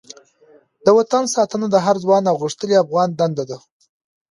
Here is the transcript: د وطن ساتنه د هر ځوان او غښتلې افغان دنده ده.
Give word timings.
د 0.85 0.87
وطن 0.97 1.23
ساتنه 1.35 1.67
د 1.71 1.75
هر 1.85 1.95
ځوان 2.03 2.23
او 2.31 2.35
غښتلې 2.43 2.75
افغان 2.83 3.09
دنده 3.19 3.43
ده. 3.49 3.57